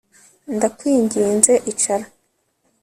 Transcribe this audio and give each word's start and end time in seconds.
Ndakwinginze 0.55 1.53
icara 1.71 2.05